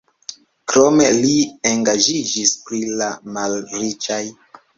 [0.71, 1.35] Krome li
[1.73, 4.21] engaĝiĝis pri la malriĝaj.